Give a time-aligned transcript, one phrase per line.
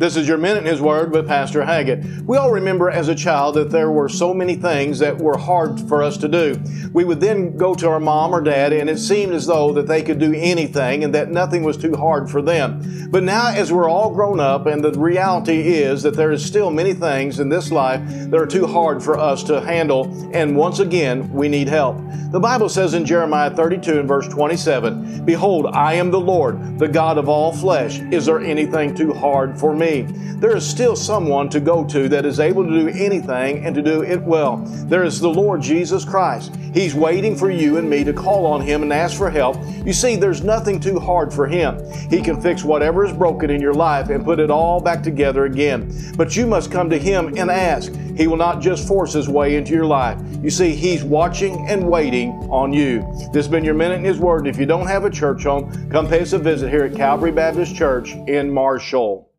[0.00, 2.02] This is your Minute in His Word with Pastor Haggett.
[2.22, 5.78] We all remember as a child that there were so many things that were hard
[5.78, 6.58] for us to do.
[6.94, 9.88] We would then go to our mom or dad, and it seemed as though that
[9.88, 13.10] they could do anything and that nothing was too hard for them.
[13.10, 16.70] But now, as we're all grown up, and the reality is that there is still
[16.70, 20.78] many things in this life that are too hard for us to handle, and once
[20.78, 21.98] again, we need help.
[22.30, 26.88] The Bible says in Jeremiah 32 and verse 27, Behold, I am the Lord, the
[26.88, 27.98] God of all flesh.
[28.12, 29.89] Is there anything too hard for me?
[29.98, 33.82] There is still someone to go to that is able to do anything and to
[33.82, 34.56] do it well.
[34.86, 36.54] There is the Lord Jesus Christ.
[36.72, 39.56] He's waiting for you and me to call on Him and ask for help.
[39.84, 41.78] You see, there's nothing too hard for Him.
[42.08, 45.44] He can fix whatever is broken in your life and put it all back together
[45.44, 45.92] again.
[46.16, 47.92] But you must come to Him and ask.
[48.16, 50.18] He will not just force His way into your life.
[50.42, 53.00] You see, He's watching and waiting on you.
[53.32, 54.46] This has been your Minute in His Word.
[54.46, 57.32] If you don't have a church home, come pay us a visit here at Calvary
[57.32, 59.29] Baptist Church in Marshall.